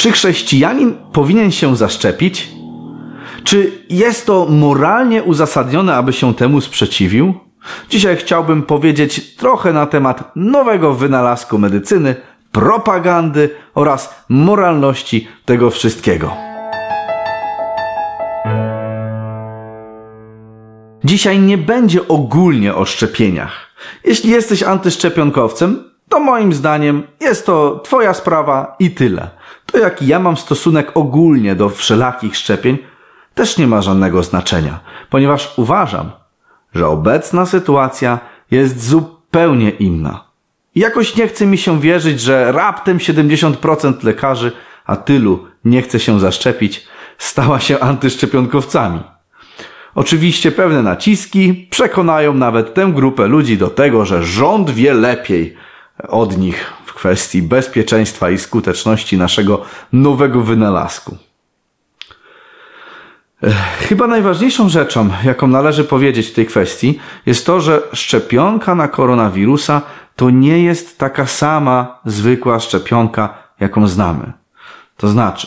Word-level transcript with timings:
Czy 0.00 0.12
chrześcijanin 0.12 0.94
powinien 1.12 1.50
się 1.50 1.76
zaszczepić? 1.76 2.48
Czy 3.44 3.72
jest 3.90 4.26
to 4.26 4.46
moralnie 4.50 5.22
uzasadnione, 5.22 5.94
aby 5.94 6.12
się 6.12 6.34
temu 6.34 6.60
sprzeciwił? 6.60 7.34
Dzisiaj 7.90 8.16
chciałbym 8.16 8.62
powiedzieć 8.62 9.36
trochę 9.36 9.72
na 9.72 9.86
temat 9.86 10.32
nowego 10.36 10.94
wynalazku 10.94 11.58
medycyny, 11.58 12.14
propagandy 12.52 13.50
oraz 13.74 14.24
moralności 14.28 15.28
tego 15.44 15.70
wszystkiego. 15.70 16.32
Dzisiaj 21.04 21.38
nie 21.38 21.58
będzie 21.58 22.08
ogólnie 22.08 22.74
o 22.74 22.84
szczepieniach. 22.84 23.52
Jeśli 24.04 24.30
jesteś 24.30 24.62
antyszczepionkowcem, 24.62 25.89
to 26.10 26.20
moim 26.20 26.52
zdaniem 26.52 27.02
jest 27.20 27.46
to 27.46 27.80
Twoja 27.84 28.14
sprawa 28.14 28.76
i 28.78 28.90
tyle. 28.90 29.30
To 29.66 29.78
jaki 29.78 30.06
ja 30.06 30.18
mam 30.18 30.36
stosunek 30.36 30.90
ogólnie 30.94 31.54
do 31.54 31.68
wszelakich 31.68 32.36
szczepień, 32.36 32.78
też 33.34 33.58
nie 33.58 33.66
ma 33.66 33.82
żadnego 33.82 34.22
znaczenia, 34.22 34.80
ponieważ 35.10 35.52
uważam, 35.56 36.10
że 36.74 36.88
obecna 36.88 37.46
sytuacja 37.46 38.18
jest 38.50 38.86
zupełnie 38.86 39.70
inna. 39.70 40.24
Jakoś 40.74 41.16
nie 41.16 41.28
chce 41.28 41.46
mi 41.46 41.58
się 41.58 41.80
wierzyć, 41.80 42.20
że 42.20 42.52
raptem 42.52 42.98
70% 42.98 44.04
lekarzy, 44.04 44.52
a 44.86 44.96
tylu 44.96 45.46
nie 45.64 45.82
chce 45.82 46.00
się 46.00 46.20
zaszczepić, 46.20 46.86
stała 47.18 47.60
się 47.60 47.80
antyszczepionkowcami. 47.80 49.00
Oczywiście 49.94 50.52
pewne 50.52 50.82
naciski 50.82 51.66
przekonają 51.70 52.34
nawet 52.34 52.74
tę 52.74 52.92
grupę 52.94 53.26
ludzi 53.26 53.58
do 53.58 53.68
tego, 53.68 54.04
że 54.04 54.22
rząd 54.22 54.70
wie 54.70 54.94
lepiej 54.94 55.56
od 56.08 56.38
nich 56.38 56.72
w 56.84 56.94
kwestii 56.94 57.42
bezpieczeństwa 57.42 58.30
i 58.30 58.38
skuteczności 58.38 59.18
naszego 59.18 59.62
nowego 59.92 60.40
wynalazku. 60.40 61.16
Chyba 63.78 64.06
najważniejszą 64.06 64.68
rzeczą, 64.68 65.10
jaką 65.24 65.46
należy 65.46 65.84
powiedzieć 65.84 66.28
w 66.28 66.32
tej 66.32 66.46
kwestii, 66.46 66.98
jest 67.26 67.46
to, 67.46 67.60
że 67.60 67.82
szczepionka 67.92 68.74
na 68.74 68.88
koronawirusa 68.88 69.82
to 70.16 70.30
nie 70.30 70.62
jest 70.62 70.98
taka 70.98 71.26
sama 71.26 72.00
zwykła 72.04 72.60
szczepionka, 72.60 73.34
jaką 73.60 73.86
znamy. 73.86 74.32
To 74.96 75.08
znaczy, 75.08 75.46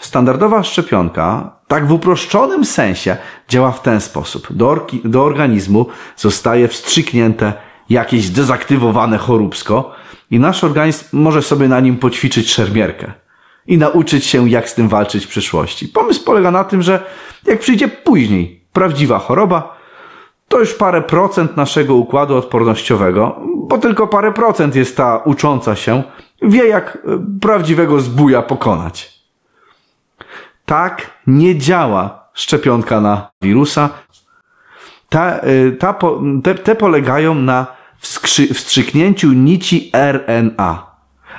standardowa 0.00 0.62
szczepionka, 0.62 1.50
tak 1.68 1.86
w 1.86 1.92
uproszczonym 1.92 2.64
sensie, 2.64 3.16
działa 3.48 3.72
w 3.72 3.82
ten 3.82 4.00
sposób. 4.00 4.46
Do, 4.50 4.86
do 5.04 5.24
organizmu 5.24 5.86
zostaje 6.16 6.68
wstrzyknięte 6.68 7.52
jakieś 7.90 8.30
dezaktywowane 8.30 9.18
choróbsko 9.18 9.94
i 10.30 10.38
nasz 10.38 10.64
organizm 10.64 11.04
może 11.12 11.42
sobie 11.42 11.68
na 11.68 11.80
nim 11.80 11.96
poćwiczyć 11.96 12.52
szermierkę 12.52 13.12
i 13.66 13.78
nauczyć 13.78 14.24
się, 14.24 14.50
jak 14.50 14.70
z 14.70 14.74
tym 14.74 14.88
walczyć 14.88 15.26
w 15.26 15.28
przyszłości. 15.28 15.88
Pomysł 15.88 16.24
polega 16.24 16.50
na 16.50 16.64
tym, 16.64 16.82
że 16.82 17.04
jak 17.46 17.60
przyjdzie 17.60 17.88
później 17.88 18.64
prawdziwa 18.72 19.18
choroba, 19.18 19.76
to 20.48 20.58
już 20.58 20.74
parę 20.74 21.02
procent 21.02 21.56
naszego 21.56 21.94
układu 21.94 22.36
odpornościowego, 22.36 23.40
bo 23.56 23.78
tylko 23.78 24.06
parę 24.06 24.32
procent 24.32 24.76
jest 24.76 24.96
ta 24.96 25.16
ucząca 25.16 25.76
się, 25.76 26.02
wie 26.42 26.66
jak 26.66 26.96
e, 26.96 27.24
prawdziwego 27.40 28.00
zbuja 28.00 28.42
pokonać. 28.42 29.16
Tak 30.64 31.10
nie 31.26 31.58
działa 31.58 32.28
szczepionka 32.34 33.00
na 33.00 33.30
wirusa. 33.42 33.90
Ta, 35.08 35.40
e, 35.40 35.72
ta, 35.72 35.94
te, 36.42 36.54
te 36.54 36.74
polegają 36.74 37.34
na 37.34 37.66
wstrzyknięciu 38.52 39.32
nici 39.32 39.90
RNA. 39.94 40.86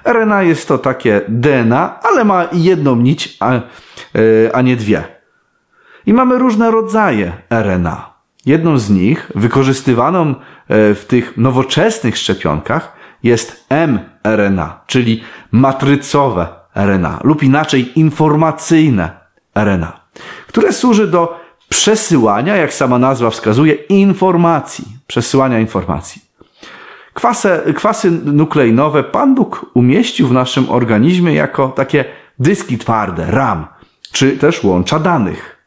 RNA 0.06 0.44
jest 0.44 0.68
to 0.68 0.78
takie 0.78 1.22
DNA, 1.28 2.00
ale 2.04 2.24
ma 2.24 2.48
jedną 2.54 2.96
nić, 2.96 3.38
a, 3.40 3.54
e, 3.54 3.62
a 4.54 4.62
nie 4.62 4.76
dwie. 4.76 5.04
I 6.06 6.14
mamy 6.14 6.38
różne 6.38 6.72
rodzaje 6.72 7.32
RNA. 7.50 8.14
Jedną 8.46 8.78
z 8.78 8.90
nich, 8.90 9.32
wykorzystywaną 9.36 10.30
e, 10.30 10.36
w 10.94 11.06
tych 11.08 11.38
nowoczesnych 11.38 12.18
szczepionkach, 12.18 12.97
jest 13.24 13.68
mRNA, 13.70 14.81
czyli 14.88 15.24
matrycowe 15.52 16.47
RNA, 16.75 17.20
lub 17.24 17.44
inaczej 17.44 18.00
informacyjne 18.00 19.09
RNA, 19.56 20.00
które 20.47 20.74
służy 20.74 21.08
do 21.08 21.47
przesyłania, 21.69 22.55
jak 22.55 22.73
sama 22.73 23.00
nazwa 23.00 23.29
wskazuje, 23.29 23.73
informacji, 23.73 24.85
przesyłania 25.07 25.59
informacji. 25.59 26.22
Kwasy, 27.13 27.73
kwasy 27.75 28.11
nukleinowe 28.11 29.03
Pan 29.03 29.35
Bóg 29.35 29.66
umieścił 29.73 30.28
w 30.28 30.31
naszym 30.31 30.69
organizmie 30.69 31.33
jako 31.33 31.69
takie 31.69 32.05
dyski 32.39 32.78
twarde, 32.78 33.25
RAM, 33.31 33.67
czy 34.11 34.38
też 34.38 34.63
łącza 34.63 35.00
danych. 35.00 35.57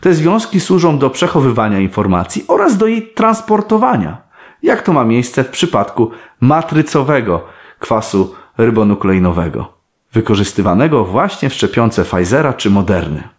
Te 0.00 0.14
związki 0.14 0.60
służą 0.60 0.98
do 0.98 1.10
przechowywania 1.10 1.78
informacji 1.78 2.44
oraz 2.48 2.76
do 2.76 2.86
jej 2.86 3.12
transportowania, 3.12 4.22
jak 4.62 4.82
to 4.82 4.92
ma 4.92 5.04
miejsce 5.04 5.44
w 5.44 5.48
przypadku 5.48 6.10
matrycowego 6.40 7.44
kwasu 7.78 8.34
rybonukleinowego, 8.58 9.72
wykorzystywanego 10.12 11.04
właśnie 11.04 11.50
w 11.50 11.54
szczepionce 11.54 12.04
Pfizera 12.04 12.52
czy 12.52 12.70
Moderny. 12.70 13.33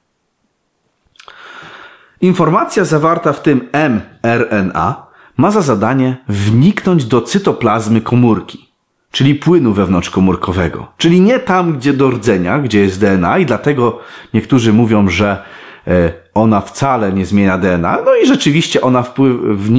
Informacja 2.22 2.86
zawarta 2.86 3.34
w 3.34 3.42
tym 3.42 3.70
mRNA 3.74 5.06
ma 5.38 5.52
za 5.52 5.62
zadanie 5.62 6.18
wniknąć 6.28 7.06
do 7.06 7.22
cytoplazmy 7.22 8.02
komórki, 8.02 8.70
czyli 9.12 9.36
płynu 9.36 9.74
wewnątrzkomórkowego. 9.74 10.88
Czyli 10.98 11.22
nie 11.22 11.40
tam, 11.40 11.74
gdzie 11.74 11.94
do 11.94 12.10
rdzenia, 12.10 12.60
gdzie 12.60 12.80
jest 12.80 13.00
DNA 13.00 13.38
i 13.38 13.46
dlatego 13.46 14.00
niektórzy 14.34 14.74
mówią, 14.74 15.10
że 15.10 15.44
e, 15.88 16.14
ona 16.34 16.62
wcale 16.62 17.14
nie 17.14 17.26
zmienia 17.26 17.58
DNA. 17.58 17.98
No 18.06 18.16
i 18.16 18.28
rzeczywiście 18.28 18.82
ona 18.82 19.04
wpływ, 19.04 19.36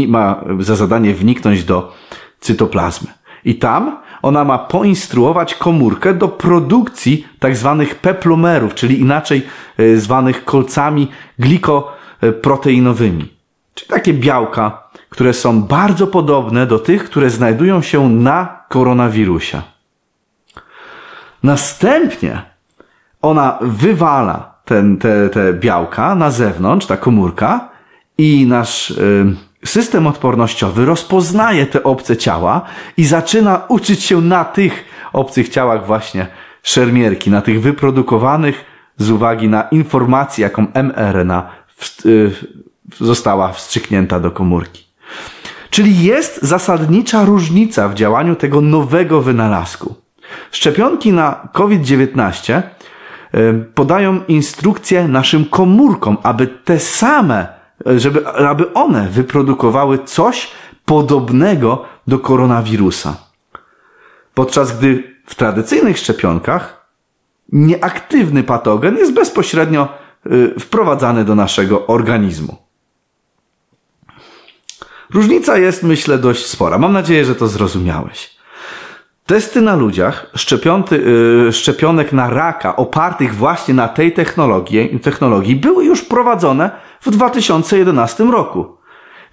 ma 0.09 0.45
za 0.61 0.77
zadanie 0.77 1.15
wniknąć 1.15 1.65
do 1.65 1.93
cytoplazmy. 2.41 3.09
I 3.45 3.55
tam 3.55 3.97
ona 4.23 4.45
ma 4.45 4.59
poinstruować 4.59 5.55
komórkę 5.55 6.15
do 6.15 6.29
produkcji 6.29 7.27
tak 7.39 7.57
zwanych 7.57 7.95
peplomerów, 7.95 8.75
czyli 8.75 9.01
inaczej 9.01 9.43
e, 9.79 9.97
zwanych 9.97 10.45
kolcami 10.45 11.09
glikoproteinowymi. 12.21 13.37
Czyli 13.75 13.91
takie 13.91 14.15
białka, 14.15 14.83
które 15.11 15.33
są 15.33 15.63
bardzo 15.63 16.07
podobne 16.07 16.67
do 16.67 16.79
tych, 16.79 17.05
które 17.05 17.31
znajdują 17.31 17.83
się 17.83 18.09
na 18.09 18.65
koronawirusie. 18.69 19.63
Następnie 21.43 22.43
ona 23.23 23.59
wywala 23.61 24.55
ten, 24.65 24.97
te, 24.97 25.29
te 25.29 25.53
białka 25.53 26.15
na 26.15 26.31
zewnątrz, 26.31 26.87
ta 26.87 26.97
komórka, 26.97 27.69
i 28.19 28.47
nasz 28.47 28.91
y, 28.91 29.37
system 29.65 30.07
odpornościowy 30.07 30.85
rozpoznaje 30.85 31.67
te 31.67 31.83
obce 31.83 32.17
ciała 32.17 32.63
i 32.97 33.05
zaczyna 33.05 33.63
uczyć 33.69 34.03
się 34.03 34.21
na 34.21 34.45
tych 34.45 34.85
obcych 35.13 35.49
ciałach 35.49 35.87
właśnie 35.87 36.27
szermierki, 36.63 37.31
na 37.31 37.43
tych 37.43 37.61
wyprodukowanych 37.61 38.65
z 38.97 39.11
uwagi 39.11 39.49
na 39.49 39.63
informację, 39.63 40.43
jaką 40.43 40.67
mRNA 40.75 41.51
y, 42.07 42.33
została 43.01 43.53
wstrzyknięta 43.53 44.21
do 44.21 44.31
komórki. 44.31 44.87
Czyli 45.71 46.05
jest 46.05 46.43
zasadnicza 46.43 47.25
różnica 47.25 47.89
w 47.89 47.95
działaniu 47.95 48.37
tego 48.37 48.61
nowego 48.61 49.21
wynalazku. 49.21 49.95
Szczepionki 50.51 51.13
na 51.13 51.49
COVID-19 51.53 52.53
e, 52.53 52.63
podają 53.75 54.21
instrukcje 54.29 55.09
naszym 55.09 55.45
komórkom, 55.45 56.17
aby 56.23 56.47
te 56.47 56.81
same, 56.81 57.49
e, 57.87 58.01
żeby, 58.01 58.29
aby 58.29 58.73
one 58.73 59.09
wyprodukowały 59.09 59.99
coś 60.05 60.51
podobnego 60.85 61.85
do 62.07 62.19
koronawirusa. 62.19 63.17
Podczas 64.35 64.79
gdy 64.79 65.17
w 65.27 65.35
tradycyjnych 65.35 65.99
szczepionkach 65.99 66.87
nieaktywny 67.53 68.43
patogen 68.43 68.97
jest 68.97 69.15
bezpośrednio 69.15 69.89
e, 70.57 70.61
wprowadzany 70.61 71.25
do 71.25 71.35
naszego 71.35 71.87
organizmu. 71.87 72.57
Różnica 75.15 75.59
jest, 75.59 75.83
myślę, 75.83 76.19
dość 76.19 76.47
spora. 76.47 76.79
Mam 76.79 76.93
nadzieję, 76.93 77.25
że 77.25 77.35
to 77.35 77.49
zrozumiałeś. 77.49 78.37
Testy 79.27 79.61
na 79.61 79.77
ludziach, 79.77 80.33
yy, 80.91 81.53
szczepionek 81.53 82.13
na 82.13 82.31
raka 82.31 82.77
opartych 82.77 83.35
właśnie 83.35 83.75
na 83.75 83.89
tej 83.89 84.13
technologii, 84.13 85.01
technologii 85.01 85.57
były 85.57 85.85
już 85.85 86.03
prowadzone 86.03 86.71
w 87.01 87.11
2011 87.11 88.25
roku. 88.25 88.77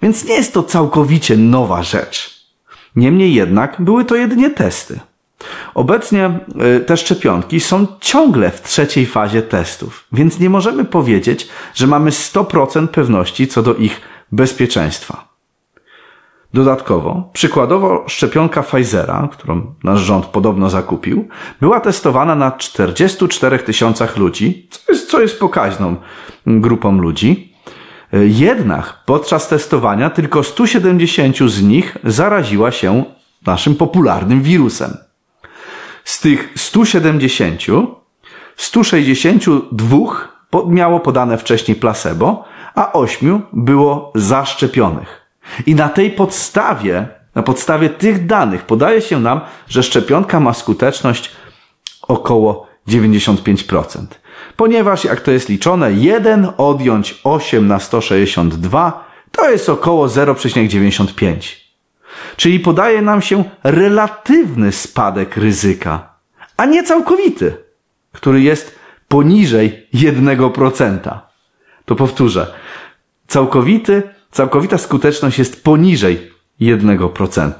Więc 0.02 0.24
nie 0.24 0.34
jest 0.34 0.54
to 0.54 0.62
całkowicie 0.62 1.36
nowa 1.36 1.82
rzecz. 1.82 2.44
Niemniej 2.96 3.34
jednak 3.34 3.76
były 3.78 4.04
to 4.04 4.16
jedynie 4.16 4.50
testy. 4.50 5.00
Obecnie 5.74 6.38
yy, 6.54 6.80
te 6.80 6.96
szczepionki 6.96 7.60
są 7.60 7.86
ciągle 8.00 8.50
w 8.50 8.62
trzeciej 8.62 9.06
fazie 9.06 9.42
testów, 9.42 10.04
więc 10.12 10.38
nie 10.38 10.50
możemy 10.50 10.84
powiedzieć, 10.84 11.48
że 11.74 11.86
mamy 11.86 12.10
100% 12.10 12.88
pewności 12.88 13.48
co 13.48 13.62
do 13.62 13.74
ich 13.74 14.00
bezpieczeństwa. 14.32 15.34
Dodatkowo, 16.54 17.30
przykładowo 17.32 18.04
szczepionka 18.08 18.62
Pfizera, 18.62 19.28
którą 19.32 19.74
nasz 19.84 20.00
rząd 20.00 20.26
podobno 20.26 20.70
zakupił, 20.70 21.28
była 21.60 21.80
testowana 21.80 22.34
na 22.34 22.52
44 22.52 23.58
tysiącach 23.58 24.16
ludzi, 24.16 24.68
co 24.70 24.92
jest, 24.92 25.10
co 25.10 25.20
jest 25.20 25.40
pokaźną 25.40 25.96
grupą 26.46 26.98
ludzi. 26.98 27.54
Jednak 28.12 28.98
podczas 29.06 29.48
testowania 29.48 30.10
tylko 30.10 30.42
170 30.42 31.38
z 31.38 31.62
nich 31.62 31.96
zaraziła 32.04 32.70
się 32.70 33.04
naszym 33.46 33.74
popularnym 33.74 34.42
wirusem. 34.42 34.96
Z 36.04 36.20
tych 36.20 36.52
170, 36.56 37.62
162 38.56 39.98
miało 40.66 41.00
podane 41.00 41.38
wcześniej 41.38 41.76
placebo, 41.76 42.44
a 42.74 42.92
8 42.92 43.42
było 43.52 44.12
zaszczepionych. 44.14 45.20
I 45.66 45.74
na 45.74 45.88
tej 45.88 46.10
podstawie, 46.10 47.08
na 47.34 47.42
podstawie 47.42 47.90
tych 47.90 48.26
danych 48.26 48.62
podaje 48.62 49.00
się 49.00 49.20
nam, 49.20 49.40
że 49.68 49.82
szczepionka 49.82 50.40
ma 50.40 50.54
skuteczność 50.54 51.30
około 52.02 52.66
95%. 52.88 54.06
Ponieważ 54.56 55.04
jak 55.04 55.20
to 55.20 55.30
jest 55.30 55.48
liczone, 55.48 55.92
1 55.92 56.48
odjąć 56.56 57.20
8 57.24 57.66
na 57.66 57.78
162 57.80 59.04
to 59.32 59.50
jest 59.50 59.68
około 59.68 60.06
0,95. 60.06 61.63
Czyli 62.36 62.60
podaje 62.60 63.02
nam 63.02 63.22
się 63.22 63.44
relatywny 63.64 64.72
spadek 64.72 65.36
ryzyka, 65.36 66.14
a 66.56 66.66
nie 66.66 66.82
całkowity, 66.82 67.56
który 68.12 68.40
jest 68.40 68.78
poniżej 69.08 69.86
1%. 69.94 71.18
To 71.84 71.94
powtórzę. 71.94 72.54
Całkowity 73.26 74.02
całkowita 74.30 74.78
skuteczność 74.78 75.38
jest 75.38 75.64
poniżej 75.64 76.32
1%. 76.60 77.52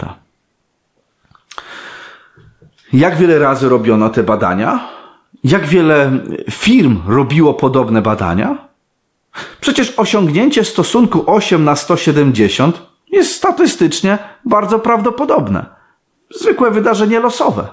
Jak 2.92 3.16
wiele 3.16 3.38
razy 3.38 3.68
robiono 3.68 4.10
te 4.10 4.22
badania? 4.22 4.88
Jak 5.44 5.66
wiele 5.66 6.12
firm 6.50 7.02
robiło 7.06 7.54
podobne 7.54 8.02
badania? 8.02 8.68
Przecież 9.60 9.94
osiągnięcie 9.96 10.64
stosunku 10.64 11.24
8 11.26 11.64
na 11.64 11.76
170 11.76 12.82
jest 13.14 13.32
statystycznie 13.32 14.18
bardzo 14.44 14.78
prawdopodobne. 14.78 15.66
Zwykłe 16.30 16.70
wydarzenie 16.70 17.20
losowe. 17.20 17.68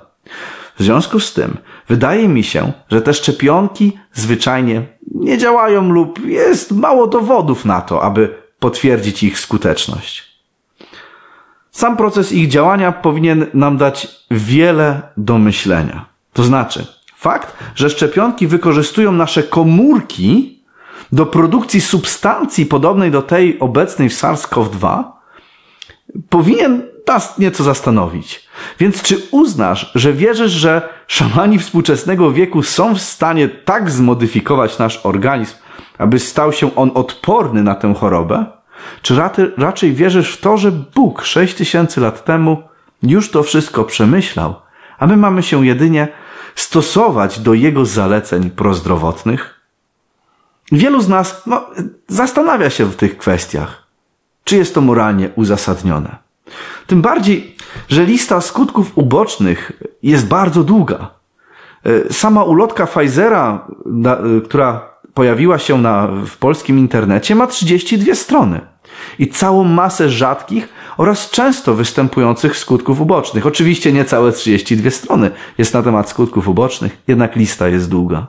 W 0.75 0.83
związku 0.83 1.19
z 1.19 1.33
tym 1.33 1.57
wydaje 1.87 2.27
mi 2.27 2.43
się, 2.43 2.71
że 2.91 3.01
te 3.01 3.13
szczepionki 3.13 3.99
zwyczajnie 4.13 4.87
nie 5.15 5.37
działają 5.37 5.91
lub 5.91 6.25
jest 6.25 6.71
mało 6.71 7.07
dowodów 7.07 7.65
na 7.65 7.81
to, 7.81 8.03
aby 8.03 8.35
potwierdzić 8.59 9.23
ich 9.23 9.39
skuteczność. 9.39 10.31
Sam 11.71 11.97
proces 11.97 12.31
ich 12.31 12.47
działania 12.47 12.91
powinien 12.91 13.45
nam 13.53 13.77
dać 13.77 14.07
wiele 14.31 15.01
do 15.17 15.37
myślenia. 15.37 16.05
To 16.33 16.43
znaczy, 16.43 16.85
fakt, 17.15 17.55
że 17.75 17.89
szczepionki 17.89 18.47
wykorzystują 18.47 19.11
nasze 19.11 19.43
komórki 19.43 20.59
do 21.11 21.25
produkcji 21.25 21.81
substancji 21.81 22.65
podobnej 22.65 23.11
do 23.11 23.21
tej 23.21 23.59
obecnej 23.59 24.09
w 24.09 24.13
SARS-CoV-2, 24.13 25.03
powinien 26.29 26.91
nas 27.11 27.37
nieco 27.37 27.63
zastanowić. 27.63 28.47
Więc 28.79 29.01
czy 29.01 29.21
uznasz, 29.31 29.91
że 29.95 30.13
wierzysz, 30.13 30.51
że 30.51 30.89
szamani 31.07 31.59
współczesnego 31.59 32.31
wieku 32.31 32.63
są 32.63 32.95
w 32.95 33.01
stanie 33.01 33.49
tak 33.49 33.91
zmodyfikować 33.91 34.77
nasz 34.77 34.99
organizm, 35.03 35.55
aby 35.97 36.19
stał 36.19 36.53
się 36.53 36.75
on 36.75 36.91
odporny 36.93 37.63
na 37.63 37.75
tę 37.75 37.93
chorobę? 37.93 38.45
Czy 39.01 39.21
raczej 39.57 39.93
wierzysz 39.93 40.33
w 40.33 40.41
to, 40.41 40.57
że 40.57 40.71
Bóg 40.71 41.21
sześć 41.21 41.55
tysięcy 41.55 42.01
lat 42.01 42.25
temu 42.25 42.63
już 43.03 43.31
to 43.31 43.43
wszystko 43.43 43.83
przemyślał, 43.83 44.55
a 44.99 45.07
my 45.07 45.17
mamy 45.17 45.43
się 45.43 45.65
jedynie 45.65 46.07
stosować 46.55 47.39
do 47.39 47.53
Jego 47.53 47.85
zaleceń 47.85 48.49
prozdrowotnych? 48.49 49.61
Wielu 50.71 51.01
z 51.01 51.09
nas 51.09 51.41
no, 51.45 51.69
zastanawia 52.07 52.69
się 52.69 52.85
w 52.85 52.95
tych 52.95 53.17
kwestiach. 53.17 53.80
Czy 54.51 54.57
jest 54.57 54.75
to 54.75 54.81
moralnie 54.81 55.29
uzasadnione? 55.35 56.15
Tym 56.87 57.01
bardziej, 57.01 57.55
że 57.89 58.05
lista 58.05 58.41
skutków 58.41 58.91
ubocznych 58.97 59.71
jest 60.03 60.27
bardzo 60.27 60.63
długa. 60.63 61.09
E, 61.85 62.13
sama 62.13 62.43
ulotka 62.43 62.87
Pfizera, 62.87 63.67
która 64.45 64.89
pojawiła 65.13 65.59
się 65.59 65.77
na, 65.77 66.07
w 66.25 66.37
polskim 66.37 66.79
internecie, 66.79 67.35
ma 67.35 67.47
32 67.47 68.15
strony 68.15 68.61
i 69.19 69.27
całą 69.27 69.63
masę 69.63 70.09
rzadkich 70.09 70.69
oraz 70.97 71.29
często 71.29 71.73
występujących 71.73 72.57
skutków 72.57 73.01
ubocznych. 73.01 73.45
Oczywiście 73.45 73.93
nie 73.93 74.05
całe 74.05 74.31
32 74.31 74.89
strony 74.89 75.31
jest 75.57 75.73
na 75.73 75.83
temat 75.83 76.09
skutków 76.09 76.47
ubocznych, 76.47 76.97
jednak 77.07 77.35
lista 77.35 77.67
jest 77.67 77.89
długa. 77.89 78.27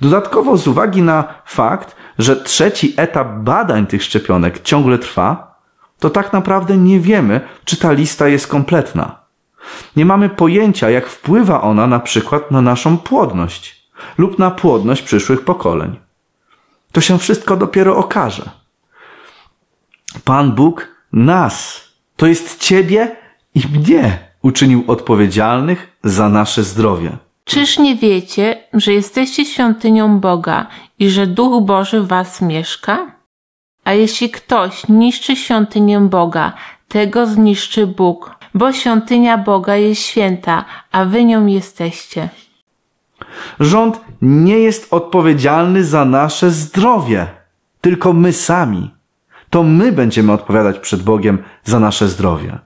Dodatkowo 0.00 0.56
z 0.56 0.68
uwagi 0.68 1.02
na 1.02 1.24
fakt, 1.46 1.96
że 2.18 2.36
trzeci 2.36 2.94
etap 2.96 3.28
badań 3.38 3.86
tych 3.86 4.02
szczepionek 4.02 4.62
ciągle 4.62 4.98
trwa, 4.98 5.47
to 5.98 6.10
tak 6.10 6.32
naprawdę 6.32 6.76
nie 6.76 7.00
wiemy, 7.00 7.40
czy 7.64 7.76
ta 7.76 7.92
lista 7.92 8.28
jest 8.28 8.46
kompletna. 8.46 9.18
Nie 9.96 10.04
mamy 10.04 10.28
pojęcia, 10.28 10.90
jak 10.90 11.06
wpływa 11.06 11.60
ona 11.60 11.86
na 11.86 12.00
przykład 12.00 12.50
na 12.50 12.60
naszą 12.60 12.98
płodność 12.98 13.88
lub 14.18 14.38
na 14.38 14.50
płodność 14.50 15.02
przyszłych 15.02 15.44
pokoleń. 15.44 15.96
To 16.92 17.00
się 17.00 17.18
wszystko 17.18 17.56
dopiero 17.56 17.96
okaże. 17.96 18.50
Pan 20.24 20.52
Bóg 20.52 20.88
nas, 21.12 21.84
to 22.16 22.26
jest 22.26 22.60
Ciebie 22.60 23.16
i 23.54 23.60
mnie, 23.78 24.18
uczynił 24.42 24.84
odpowiedzialnych 24.86 25.98
za 26.04 26.28
nasze 26.28 26.64
zdrowie. 26.64 27.16
Czyż 27.44 27.78
nie 27.78 27.96
wiecie, 27.96 28.64
że 28.72 28.92
jesteście 28.92 29.44
świątynią 29.44 30.20
Boga 30.20 30.66
i 30.98 31.10
że 31.10 31.26
Duch 31.26 31.64
Boży 31.64 32.02
was 32.02 32.42
mieszka? 32.42 33.17
A 33.88 33.92
jeśli 33.92 34.30
ktoś 34.30 34.88
niszczy 34.88 35.36
świątynię 35.36 36.00
Boga, 36.00 36.52
tego 36.88 37.26
zniszczy 37.26 37.86
Bóg, 37.86 38.36
bo 38.54 38.72
świątynia 38.72 39.38
Boga 39.38 39.76
jest 39.76 40.00
święta, 40.00 40.64
a 40.92 41.04
wy 41.04 41.24
nią 41.24 41.46
jesteście. 41.46 42.28
Rząd 43.60 44.00
nie 44.22 44.58
jest 44.58 44.92
odpowiedzialny 44.92 45.84
za 45.84 46.04
nasze 46.04 46.50
zdrowie, 46.50 47.26
tylko 47.80 48.12
my 48.12 48.32
sami. 48.32 48.90
To 49.50 49.62
my 49.62 49.92
będziemy 49.92 50.32
odpowiadać 50.32 50.78
przed 50.78 51.02
Bogiem 51.02 51.38
za 51.64 51.80
nasze 51.80 52.08
zdrowie. 52.08 52.58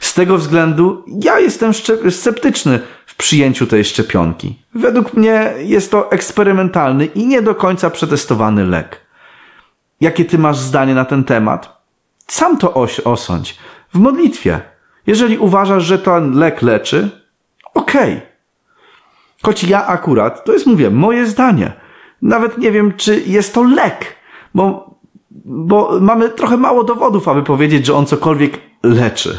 Z 0.00 0.14
tego 0.14 0.38
względu 0.38 1.04
ja 1.22 1.38
jestem 1.38 1.72
sceptyczny 2.10 2.80
w 3.06 3.16
przyjęciu 3.16 3.66
tej 3.66 3.84
szczepionki. 3.84 4.58
Według 4.74 5.14
mnie 5.14 5.52
jest 5.58 5.90
to 5.90 6.10
eksperymentalny 6.10 7.06
i 7.06 7.26
nie 7.26 7.42
do 7.42 7.54
końca 7.54 7.90
przetestowany 7.90 8.66
lek. 8.66 9.01
Jakie 10.02 10.24
ty 10.24 10.38
masz 10.38 10.58
zdanie 10.58 10.94
na 10.94 11.04
ten 11.04 11.24
temat? 11.24 11.82
Sam 12.26 12.58
to 12.58 12.74
oś 12.74 13.00
osądź. 13.00 13.58
W 13.94 13.98
modlitwie. 13.98 14.60
Jeżeli 15.06 15.38
uważasz, 15.38 15.84
że 15.84 15.98
ten 15.98 16.32
lek 16.32 16.62
leczy, 16.62 17.10
okej. 17.74 18.16
Okay. 18.16 18.32
Choć 19.42 19.64
ja 19.64 19.86
akurat, 19.86 20.44
to 20.44 20.52
jest 20.52 20.66
mówię, 20.66 20.90
moje 20.90 21.26
zdanie. 21.26 21.72
Nawet 22.22 22.58
nie 22.58 22.72
wiem, 22.72 22.92
czy 22.96 23.22
jest 23.26 23.54
to 23.54 23.62
lek, 23.62 24.16
bo, 24.54 24.94
bo 25.44 25.98
mamy 26.00 26.30
trochę 26.30 26.56
mało 26.56 26.84
dowodów, 26.84 27.28
aby 27.28 27.42
powiedzieć, 27.42 27.86
że 27.86 27.94
on 27.94 28.06
cokolwiek 28.06 28.60
leczy. 28.82 29.38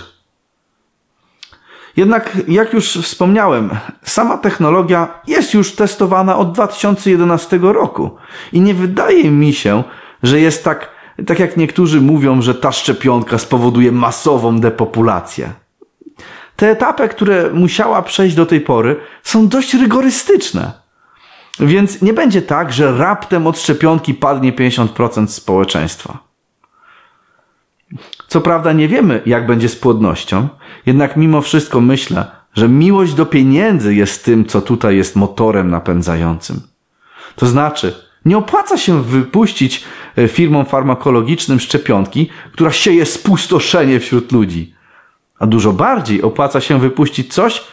Jednak, 1.97 2.37
jak 2.47 2.73
już 2.73 2.97
wspomniałem, 2.97 3.69
sama 4.03 4.37
technologia 4.37 5.21
jest 5.27 5.53
już 5.53 5.75
testowana 5.75 6.37
od 6.37 6.51
2011 6.51 7.59
roku 7.61 8.11
i 8.53 8.61
nie 8.61 8.73
wydaje 8.73 9.31
mi 9.31 9.53
się, 9.53 9.83
że 10.23 10.39
jest 10.39 10.63
tak, 10.63 10.89
tak 11.27 11.39
jak 11.39 11.57
niektórzy 11.57 12.01
mówią, 12.01 12.41
że 12.41 12.55
ta 12.55 12.71
szczepionka 12.71 13.37
spowoduje 13.37 13.91
masową 13.91 14.59
depopulację. 14.59 15.49
Te 16.55 16.69
etapy, 16.69 17.07
które 17.07 17.49
musiała 17.53 18.01
przejść 18.01 18.35
do 18.35 18.45
tej 18.45 18.61
pory, 18.61 18.95
są 19.23 19.47
dość 19.47 19.73
rygorystyczne. 19.73 20.71
Więc 21.59 22.01
nie 22.01 22.13
będzie 22.13 22.41
tak, 22.41 22.73
że 22.73 22.97
raptem 22.97 23.47
od 23.47 23.59
szczepionki 23.59 24.13
padnie 24.13 24.53
50% 24.53 25.27
społeczeństwa. 25.27 26.17
Co 28.27 28.41
prawda 28.41 28.73
nie 28.73 28.87
wiemy, 28.87 29.21
jak 29.25 29.45
będzie 29.47 29.69
z 29.69 29.75
płodnością, 29.75 30.47
jednak 30.85 31.17
mimo 31.17 31.41
wszystko 31.41 31.81
myślę, 31.81 32.25
że 32.53 32.69
miłość 32.69 33.13
do 33.13 33.25
pieniędzy 33.25 33.95
jest 33.95 34.25
tym, 34.25 34.45
co 34.45 34.61
tutaj 34.61 34.97
jest 34.97 35.15
motorem 35.15 35.69
napędzającym. 35.71 36.61
To 37.35 37.47
znaczy, 37.47 37.95
nie 38.25 38.37
opłaca 38.37 38.77
się 38.77 39.03
wypuścić 39.03 39.83
firmom 40.27 40.65
farmakologicznym 40.65 41.59
szczepionki, 41.59 42.29
która 42.51 42.71
sieje 42.71 43.05
spustoszenie 43.05 43.99
wśród 43.99 44.31
ludzi. 44.31 44.75
A 45.39 45.47
dużo 45.47 45.73
bardziej 45.73 46.21
opłaca 46.21 46.61
się 46.61 46.79
wypuścić 46.79 47.33
coś, 47.33 47.63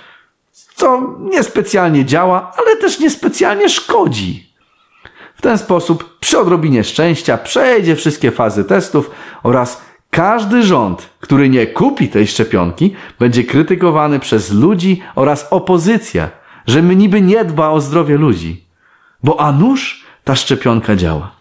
co 0.74 1.16
niespecjalnie 1.20 2.04
działa, 2.04 2.52
ale 2.56 2.76
też 2.76 3.00
niespecjalnie 3.00 3.68
szkodzi. 3.68 4.50
W 5.34 5.42
ten 5.42 5.58
sposób, 5.58 6.18
przy 6.18 6.38
odrobinie 6.38 6.84
szczęścia, 6.84 7.38
przejdzie 7.38 7.96
wszystkie 7.96 8.30
fazy 8.30 8.64
testów 8.64 9.10
oraz 9.42 9.90
Każdy 10.10 10.62
rząd, 10.62 11.10
który 11.20 11.48
nie 11.48 11.66
kupi 11.66 12.08
tej 12.08 12.26
szczepionki, 12.26 12.94
będzie 13.18 13.44
krytykowany 13.44 14.18
przez 14.18 14.52
ludzi 14.52 15.02
oraz 15.14 15.46
opozycję, 15.50 16.30
że 16.66 16.82
my 16.82 16.96
niby 16.96 17.20
nie 17.20 17.44
dba 17.44 17.68
o 17.68 17.80
zdrowie 17.80 18.16
ludzi. 18.16 18.64
Bo 19.24 19.40
a 19.40 19.52
nuż 19.52 20.04
ta 20.24 20.36
szczepionka 20.36 20.96
działa. 20.96 21.39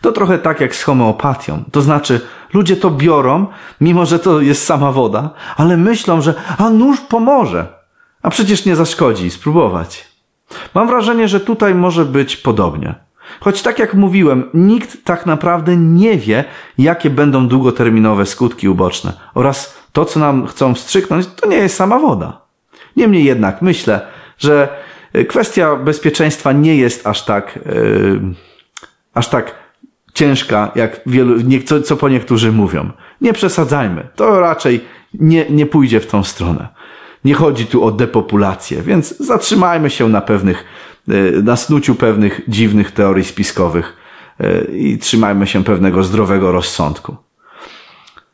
To 0.00 0.12
trochę 0.12 0.38
tak 0.38 0.60
jak 0.60 0.76
z 0.76 0.82
homeopatią. 0.82 1.64
To 1.72 1.82
znaczy, 1.82 2.20
ludzie 2.54 2.76
to 2.76 2.90
biorą, 2.90 3.46
mimo 3.80 4.06
że 4.06 4.18
to 4.18 4.40
jest 4.40 4.64
sama 4.64 4.92
woda, 4.92 5.30
ale 5.56 5.76
myślą, 5.76 6.20
że 6.20 6.34
a 6.58 6.70
nuż 6.70 7.00
pomoże. 7.00 7.66
A 8.22 8.30
przecież 8.30 8.64
nie 8.64 8.76
zaszkodzi 8.76 9.30
spróbować. 9.30 10.08
Mam 10.74 10.88
wrażenie, 10.88 11.28
że 11.28 11.40
tutaj 11.40 11.74
może 11.74 12.04
być 12.04 12.36
podobnie. 12.36 12.94
Choć 13.40 13.62
tak 13.62 13.78
jak 13.78 13.94
mówiłem, 13.94 14.50
nikt 14.54 15.04
tak 15.04 15.26
naprawdę 15.26 15.76
nie 15.76 16.16
wie, 16.16 16.44
jakie 16.78 17.10
będą 17.10 17.48
długoterminowe 17.48 18.26
skutki 18.26 18.68
uboczne 18.68 19.12
oraz 19.34 19.78
to, 19.92 20.04
co 20.04 20.20
nam 20.20 20.46
chcą 20.46 20.74
wstrzyknąć, 20.74 21.26
to 21.26 21.48
nie 21.48 21.56
jest 21.56 21.76
sama 21.76 21.98
woda. 21.98 22.40
Niemniej 22.96 23.24
jednak 23.24 23.62
myślę, 23.62 24.00
że 24.38 24.68
kwestia 25.28 25.76
bezpieczeństwa 25.76 26.52
nie 26.52 26.76
jest 26.76 27.06
aż 27.06 27.24
tak, 27.24 27.58
yy, 27.66 28.20
aż 29.14 29.28
tak 29.28 29.65
ciężka, 30.16 30.72
jak 30.74 31.00
wielu, 31.06 31.36
nie, 31.40 31.62
co, 31.62 31.80
co 31.80 31.96
po 31.96 32.08
niektórzy 32.08 32.52
mówią. 32.52 32.90
Nie 33.20 33.32
przesadzajmy. 33.32 34.08
To 34.14 34.40
raczej 34.40 34.80
nie, 35.14 35.46
nie 35.50 35.66
pójdzie 35.66 36.00
w 36.00 36.06
tą 36.06 36.24
stronę. 36.24 36.68
Nie 37.24 37.34
chodzi 37.34 37.66
tu 37.66 37.84
o 37.84 37.92
depopulację, 37.92 38.82
więc 38.82 39.18
zatrzymajmy 39.18 39.90
się 39.90 40.08
na 40.08 40.20
pewnych, 40.20 40.64
e, 41.08 41.42
na 41.42 41.56
snuciu 41.56 41.94
pewnych 41.94 42.40
dziwnych 42.48 42.90
teorii 42.90 43.24
spiskowych 43.24 43.96
e, 44.40 44.64
i 44.64 44.98
trzymajmy 44.98 45.46
się 45.46 45.64
pewnego 45.64 46.04
zdrowego 46.04 46.52
rozsądku. 46.52 47.16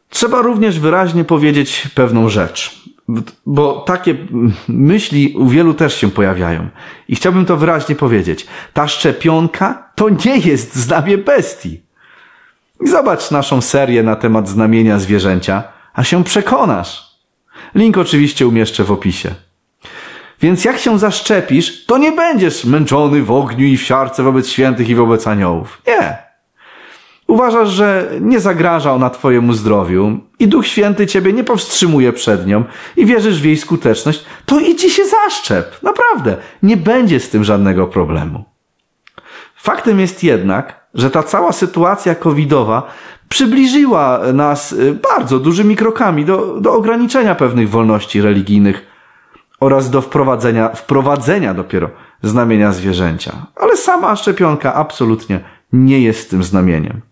Trzeba 0.08 0.42
również 0.42 0.80
wyraźnie 0.80 1.24
powiedzieć 1.24 1.88
pewną 1.94 2.28
rzecz, 2.28 2.82
bo 3.46 3.80
takie 3.86 4.16
myśli 4.68 5.34
u 5.38 5.48
wielu 5.48 5.74
też 5.74 5.96
się 5.96 6.10
pojawiają. 6.10 6.68
I 7.08 7.16
chciałbym 7.16 7.46
to 7.46 7.56
wyraźnie 7.56 7.94
powiedzieć. 7.94 8.46
Ta 8.72 8.88
szczepionka 8.88 9.90
to 9.94 10.08
nie 10.08 10.38
jest 10.38 10.76
znamie 10.76 11.18
bestii. 11.18 11.82
Zobacz 12.80 13.30
naszą 13.30 13.60
serię 13.60 14.02
na 14.02 14.16
temat 14.16 14.48
znamienia 14.48 14.98
zwierzęcia, 14.98 15.62
a 15.94 16.04
się 16.04 16.24
przekonasz. 16.24 17.12
Link 17.74 17.98
oczywiście 17.98 18.46
umieszczę 18.46 18.84
w 18.84 18.92
opisie. 18.92 19.34
Więc 20.40 20.64
jak 20.64 20.78
się 20.78 20.98
zaszczepisz, 20.98 21.86
to 21.86 21.98
nie 21.98 22.12
będziesz 22.12 22.64
męczony 22.64 23.22
w 23.22 23.30
ogniu 23.30 23.66
i 23.66 23.76
w 23.76 23.82
siarce 23.82 24.22
wobec 24.22 24.48
świętych 24.48 24.88
i 24.88 24.94
wobec 24.94 25.26
aniołów. 25.26 25.82
Nie. 25.86 26.18
Uważasz, 27.26 27.68
że 27.68 28.10
nie 28.20 28.40
zagraża 28.40 28.92
ona 28.92 29.10
Twojemu 29.10 29.52
zdrowiu 29.52 30.20
i 30.42 30.48
Duch 30.48 30.66
Święty 30.66 31.06
Ciebie 31.06 31.32
nie 31.32 31.44
powstrzymuje 31.44 32.12
przed 32.12 32.46
nią 32.46 32.64
i 32.96 33.06
wierzysz 33.06 33.40
w 33.40 33.44
jej 33.44 33.56
skuteczność, 33.56 34.24
to 34.46 34.60
idź 34.60 34.92
się 34.92 35.02
zaszczep. 35.04 35.82
Naprawdę. 35.82 36.36
Nie 36.62 36.76
będzie 36.76 37.20
z 37.20 37.30
tym 37.30 37.44
żadnego 37.44 37.86
problemu. 37.86 38.44
Faktem 39.56 40.00
jest 40.00 40.24
jednak, 40.24 40.86
że 40.94 41.10
ta 41.10 41.22
cała 41.22 41.52
sytuacja 41.52 42.14
covidowa 42.14 42.82
przybliżyła 43.28 44.20
nas 44.32 44.72
y, 44.72 44.98
bardzo 45.14 45.38
dużymi 45.38 45.76
krokami 45.76 46.24
do, 46.24 46.60
do 46.60 46.72
ograniczenia 46.72 47.34
pewnych 47.34 47.70
wolności 47.70 48.20
religijnych 48.20 48.86
oraz 49.60 49.90
do 49.90 50.00
wprowadzenia, 50.00 50.68
wprowadzenia 50.68 51.54
dopiero 51.54 51.90
znamienia 52.22 52.72
zwierzęcia. 52.72 53.32
Ale 53.56 53.76
sama 53.76 54.16
szczepionka 54.16 54.74
absolutnie 54.74 55.40
nie 55.72 56.00
jest 56.00 56.30
tym 56.30 56.42
znamieniem. 56.42 57.11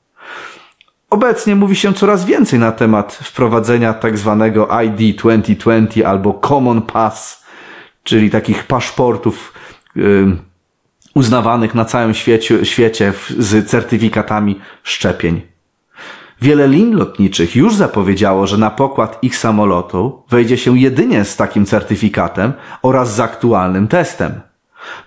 Obecnie 1.11 1.57
mówi 1.57 1.77
się 1.77 1.95
coraz 1.95 2.25
więcej 2.25 2.59
na 2.59 2.73
temat 2.73 3.13
wprowadzenia 3.23 3.95
tak 3.95 4.19
zwanego 4.19 4.69
ID 4.83 5.17
2020 5.19 6.09
albo 6.09 6.35
Common 6.35 6.83
Pass, 6.83 7.45
czyli 8.05 8.31
takich 8.31 8.65
paszportów 8.65 9.53
yy, 9.97 10.37
uznawanych 11.15 11.75
na 11.75 11.85
całym 11.85 12.15
świecie, 12.15 12.65
świecie 12.65 13.13
z 13.39 13.71
certyfikatami 13.71 14.61
szczepień. 14.83 15.41
Wiele 16.43 16.69
lin 16.69 16.97
lotniczych 16.97 17.57
już 17.57 17.75
zapowiedziało, 17.75 18.47
że 18.47 18.59
na 18.59 18.71
pokład 18.71 19.19
ich 19.23 19.37
samolotu 19.37 20.23
wejdzie 20.29 20.59
się 20.59 20.79
jedynie 20.79 21.25
z 21.25 21.37
takim 21.37 21.67
certyfikatem 21.67 22.53
oraz 22.83 23.15
z 23.15 23.21
aktualnym 23.21 23.89
testem. 23.89 24.41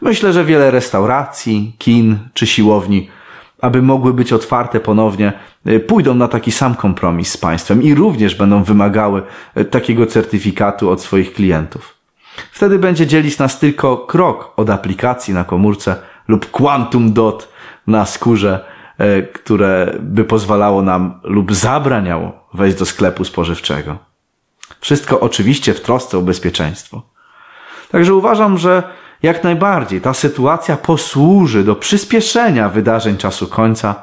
Myślę, 0.02 0.34
że 0.34 0.46
wiele 0.46 0.72
restauracji, 0.72 1.76
kin 1.78 2.18
czy 2.34 2.48
siłowni, 2.48 3.10
aby 3.64 3.82
mogły 3.82 4.14
być 4.14 4.34
otwarte 4.34 4.80
ponownie, 4.80 5.34
y, 5.68 5.80
pójdą 5.80 6.14
na 6.16 6.28
taki 6.28 6.52
sam 6.52 6.76
kompromis 6.76 7.32
z 7.32 7.38
państwem 7.38 7.84
i 7.84 7.96
również 7.96 8.36
będą 8.36 8.64
wymagały 8.64 9.22
y, 9.58 9.66
takiego 9.66 10.06
certyfikatu 10.06 10.90
od 10.90 11.02
swoich 11.02 11.34
klientów. 11.34 11.96
Wtedy 12.52 12.80
będzie 12.80 13.08
dzielić 13.08 13.38
nas 13.38 13.60
tylko 13.60 13.98
krok 13.98 14.54
od 14.56 14.70
aplikacji 14.70 15.34
na 15.34 15.44
komórce 15.44 15.96
lub 16.28 16.52
quantum 16.52 17.14
dot 17.14 17.50
na 17.88 18.06
skórze, 18.06 18.66
e, 18.98 19.22
które 19.22 19.96
by 20.00 20.24
pozwalało 20.24 20.82
nam 20.82 21.20
lub 21.24 21.54
zabraniało 21.54 22.32
wejść 22.54 22.78
do 22.78 22.86
sklepu 22.86 23.26
spożywczego. 23.26 23.98
Wszystko 24.80 25.20
oczywiście 25.20 25.74
w 25.74 25.82
trosce 25.82 26.18
o 26.18 26.22
bezpieczeństwo. 26.22 27.02
Także 27.92 28.14
uważam, 28.14 28.58
że 28.58 28.84
jak 29.24 29.44
najbardziej 29.44 30.02
ta 30.02 30.14
sytuacja 30.14 30.78
posłuży 30.78 31.64
do 31.64 31.76
przyspieszenia 31.76 32.70
wydarzeń 32.70 33.18
czasu 33.18 33.48
końca 33.48 33.96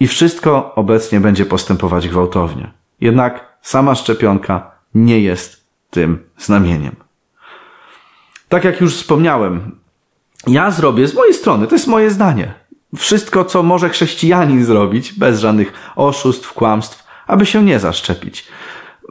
i 0.00 0.06
wszystko 0.08 0.74
obecnie 0.74 1.20
będzie 1.20 1.46
postępować 1.46 2.08
gwałtownie. 2.08 2.70
Jednak 3.00 3.58
sama 3.62 3.94
szczepionka 3.94 4.70
nie 4.94 5.20
jest 5.20 5.64
tym 5.90 6.24
znamieniem. 6.38 6.96
Tak 8.48 8.64
jak 8.64 8.80
już 8.80 8.96
wspomniałem, 8.96 9.78
ja 10.46 10.70
zrobię 10.70 11.06
z 11.06 11.14
mojej 11.14 11.34
strony, 11.34 11.66
to 11.66 11.74
jest 11.74 11.86
moje 11.86 12.10
zdanie. 12.10 12.54
Wszystko, 12.96 13.44
co 13.44 13.62
może 13.62 13.88
chrześcijanin 13.88 14.64
zrobić, 14.64 15.12
bez 15.12 15.40
żadnych 15.40 15.72
oszustw, 15.96 16.52
kłamstw, 16.52 17.06
aby 17.26 17.46
się 17.46 17.64
nie 17.64 17.78
zaszczepić. 17.78 18.46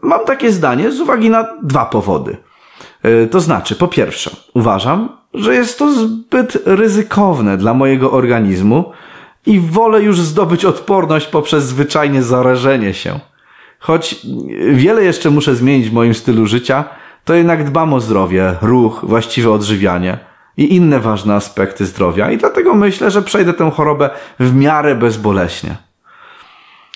Mam 0.03 0.25
takie 0.25 0.51
zdanie 0.51 0.91
z 0.91 0.99
uwagi 0.99 1.29
na 1.29 1.47
dwa 1.63 1.85
powody. 1.85 2.37
E, 3.03 3.27
to 3.27 3.39
znaczy, 3.39 3.75
po 3.75 3.87
pierwsze, 3.87 4.31
uważam, 4.53 5.17
że 5.37 5.55
jest 5.55 5.79
to 5.79 5.91
zbyt 5.91 6.57
ryzykowne 6.65 7.57
dla 7.57 7.73
mojego 7.73 8.11
organizmu 8.11 8.91
i 9.45 9.59
wolę 9.59 10.01
już 10.01 10.21
zdobyć 10.21 10.65
odporność 10.65 11.27
poprzez 11.27 11.63
zwyczajnie 11.63 12.23
zarażenie 12.23 12.93
się. 12.93 13.19
Choć 13.79 14.25
wiele 14.71 15.03
jeszcze 15.03 15.29
muszę 15.29 15.55
zmienić 15.55 15.89
w 15.89 15.93
moim 15.93 16.13
stylu 16.13 16.47
życia, 16.47 16.85
to 17.25 17.33
jednak 17.33 17.63
dbam 17.63 17.93
o 17.93 17.99
zdrowie, 17.99 18.55
ruch, 18.61 18.99
właściwe 19.03 19.51
odżywianie 19.51 20.17
i 20.57 20.75
inne 20.75 20.99
ważne 20.99 21.35
aspekty 21.35 21.85
zdrowia 21.85 22.31
i 22.31 22.37
dlatego 22.37 22.75
myślę, 22.75 23.11
że 23.11 23.21
przejdę 23.21 23.53
tę 23.53 23.71
chorobę 23.71 24.09
w 24.39 24.55
miarę 24.55 24.95
bezboleśnie. 24.95 25.75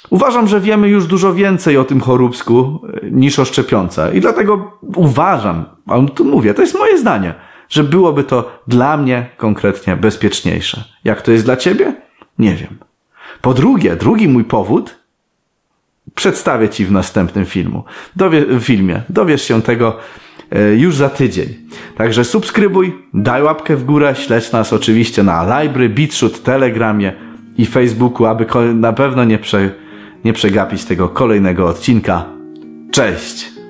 Uważam, 0.10 0.48
że 0.48 0.60
wiemy 0.60 0.90
już 0.90 1.08
dużo 1.08 1.34
więcej 1.34 1.78
o 1.78 1.84
tym 1.84 2.02
choróbsku 2.02 2.80
e, 3.04 3.12
niż 3.12 3.40
o 3.40 3.46
szczepionce 3.46 4.12
i 4.14 4.22
dlatego 4.22 4.80
uważam, 4.96 5.66
ale 5.88 6.08
tu 6.08 6.26
mówię, 6.26 6.54
to 6.54 6.62
jest 6.62 6.80
moje 6.80 6.98
zdanie, 6.98 7.34
że 7.72 7.84
byłoby 7.84 8.24
to 8.24 8.62
dla 8.68 8.98
mnie 8.98 9.30
konkretnie 9.38 9.96
bezpieczniejsze. 9.96 10.84
Jak 11.04 11.22
to 11.22 11.32
jest 11.32 11.46
dla 11.46 11.58
ciebie? 11.58 11.94
Nie 12.40 12.56
wiem. 12.56 12.78
Po 13.42 13.54
drugie, 13.54 13.96
drugi 13.96 14.28
mój 14.28 14.44
powód 14.44 14.96
przedstawię 16.16 16.70
ci 16.70 16.86
w 16.86 16.92
następnym 16.92 17.46
filmu. 17.46 17.84
Dowie, 18.16 18.46
filmie. 18.60 19.02
Dowiesz 19.10 19.42
się 19.42 19.62
tego 19.62 19.98
e, 20.52 20.76
już 20.76 20.96
za 20.96 21.10
tydzień. 21.10 21.48
Także 21.98 22.24
subskrybuj, 22.24 22.96
daj 23.14 23.44
łapkę 23.44 23.76
w 23.76 23.84
górę, 23.84 24.16
śledź 24.16 24.52
nas 24.52 24.74
oczywiście 24.74 25.24
na 25.24 25.44
Library, 25.44 25.90
Beatshoot, 25.90 26.44
Telegramie 26.44 27.14
i 27.58 27.66
Facebooku, 27.66 28.26
aby 28.26 28.46
na 28.74 28.94
pewno 28.94 29.24
nie, 29.24 29.38
prze, 29.38 29.70
nie 30.24 30.34
przegapić 30.34 30.86
tego 30.86 31.10
kolejnego 31.10 31.68
odcinka. 31.68 32.26
Cześć! 32.92 33.61